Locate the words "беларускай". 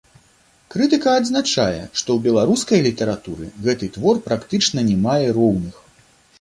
2.29-2.79